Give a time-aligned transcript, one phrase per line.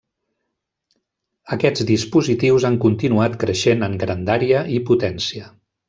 [1.57, 5.57] Aquests dispositius han continuat creixent en grandària i potència.